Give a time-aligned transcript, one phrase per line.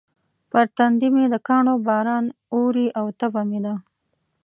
[0.51, 3.75] پر تندي مې د کاڼو باران اوري او تبه مې ده.